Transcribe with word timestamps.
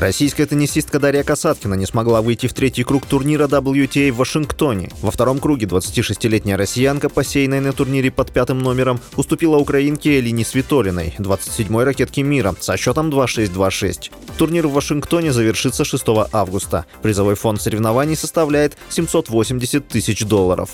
Российская 0.00 0.46
теннисистка 0.46 0.98
Дарья 0.98 1.22
Касаткина 1.22 1.74
не 1.74 1.84
смогла 1.84 2.22
выйти 2.22 2.46
в 2.46 2.54
третий 2.54 2.84
круг 2.84 3.04
турнира 3.04 3.46
WTA 3.46 4.10
в 4.10 4.16
Вашингтоне. 4.16 4.88
Во 5.02 5.10
втором 5.10 5.38
круге 5.40 5.66
26-летняя 5.66 6.56
россиянка, 6.56 7.10
посеянная 7.10 7.60
на 7.60 7.74
турнире 7.74 8.10
под 8.10 8.32
пятым 8.32 8.60
номером, 8.60 8.98
уступила 9.16 9.58
украинке 9.58 10.18
Элине 10.18 10.42
Свитолиной, 10.42 11.14
27-й 11.18 11.84
ракетке 11.84 12.22
мира, 12.22 12.54
со 12.60 12.78
счетом 12.78 13.10
2-6-2-6. 13.10 14.10
Турнир 14.38 14.68
в 14.68 14.72
Вашингтоне 14.72 15.34
завершится 15.34 15.84
6 15.84 16.02
августа. 16.32 16.86
Призовой 17.02 17.34
фонд 17.34 17.60
соревнований 17.60 18.16
составляет 18.16 18.78
780 18.88 19.86
тысяч 19.86 20.24
долларов. 20.24 20.70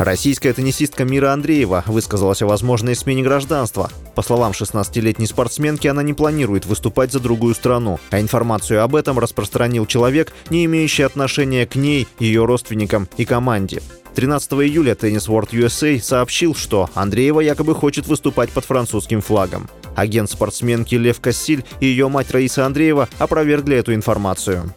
Российская 0.00 0.54
теннисистка 0.54 1.04
Мира 1.04 1.34
Андреева 1.34 1.84
высказалась 1.86 2.40
о 2.40 2.46
возможной 2.46 2.96
смене 2.96 3.22
гражданства. 3.22 3.90
По 4.14 4.22
словам 4.22 4.52
16-летней 4.52 5.26
спортсменки, 5.26 5.88
она 5.88 6.02
не 6.02 6.14
планирует 6.14 6.64
выступать 6.64 7.12
за 7.12 7.20
другую 7.20 7.54
страну, 7.54 8.00
а 8.10 8.18
информацию 8.18 8.82
об 8.82 8.96
этом 8.96 9.18
распространил 9.18 9.84
человек, 9.84 10.32
не 10.48 10.64
имеющий 10.64 11.02
отношения 11.02 11.66
к 11.66 11.74
ней, 11.74 12.08
ее 12.18 12.46
родственникам 12.46 13.10
и 13.18 13.26
команде. 13.26 13.82
13 14.14 14.52
июля 14.52 14.94
Tennis 14.94 15.28
World 15.28 15.50
USA 15.50 16.00
сообщил, 16.00 16.54
что 16.54 16.88
Андреева 16.94 17.40
якобы 17.40 17.74
хочет 17.74 18.06
выступать 18.06 18.48
под 18.48 18.64
французским 18.64 19.20
флагом. 19.20 19.68
Агент 19.96 20.30
спортсменки 20.30 20.94
Лев 20.94 21.20
Кассиль 21.20 21.62
и 21.80 21.86
ее 21.86 22.08
мать 22.08 22.30
Раиса 22.30 22.64
Андреева 22.64 23.06
опровергли 23.18 23.76
эту 23.76 23.92
информацию. 23.92 24.74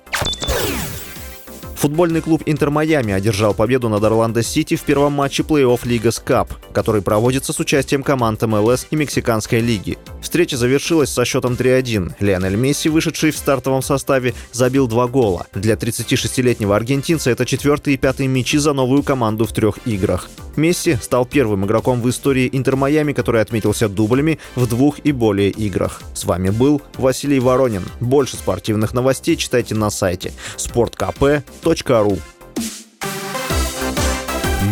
Футбольный 1.83 2.21
клуб 2.21 2.43
«Интер 2.45 2.69
Майами» 2.69 3.13
одержал 3.13 3.53
победу 3.53 3.89
над 3.89 4.01
Орландо 4.05 4.41
Сити 4.41 4.77
в 4.77 4.83
первом 4.83 5.11
матче 5.11 5.43
плей-офф 5.43 5.81
Лига 5.83 6.11
Скап, 6.11 6.53
который 6.71 7.01
проводится 7.01 7.51
с 7.51 7.59
участием 7.59 8.03
команд 8.03 8.41
МЛС 8.41 8.87
и 8.89 8.95
Мексиканской 8.95 9.59
лиги. 9.59 9.97
Встреча 10.21 10.55
завершилась 10.55 11.09
со 11.09 11.25
счетом 11.25 11.55
3-1. 11.55 12.13
Лионель 12.21 12.55
Месси, 12.55 12.87
вышедший 12.87 13.31
в 13.31 13.37
стартовом 13.37 13.81
составе, 13.81 14.33
забил 14.53 14.87
два 14.87 15.07
гола. 15.07 15.45
Для 15.53 15.73
36-летнего 15.73 16.73
аргентинца 16.73 17.31
это 17.31 17.45
четвертый 17.45 17.95
и 17.95 17.97
пятый 17.97 18.27
мячи 18.27 18.57
за 18.59 18.71
новую 18.71 19.03
команду 19.03 19.45
в 19.45 19.51
трех 19.51 19.85
играх. 19.85 20.29
Месси 20.55 20.97
стал 21.01 21.25
первым 21.25 21.65
игроком 21.65 22.01
в 22.01 22.09
истории 22.09 22.49
Интер 22.51 22.75
Майами, 22.75 23.13
который 23.13 23.41
отметился 23.41 23.89
дублями 23.89 24.39
в 24.55 24.67
двух 24.67 24.99
и 24.99 25.11
более 25.11 25.49
играх. 25.49 26.01
С 26.13 26.25
вами 26.25 26.49
был 26.49 26.81
Василий 26.95 27.39
Воронин. 27.39 27.83
Больше 27.99 28.37
спортивных 28.37 28.93
новостей 28.93 29.35
читайте 29.35 29.75
на 29.75 29.89
сайте 29.89 30.31
sportkp.ru 30.57 32.19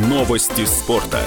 Новости 0.07 0.65
спорта. 0.65 1.19